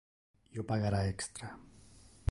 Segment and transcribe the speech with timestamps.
[0.57, 1.55] Io pagara extra.